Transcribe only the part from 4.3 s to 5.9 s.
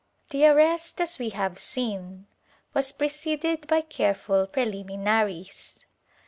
preHmi naries.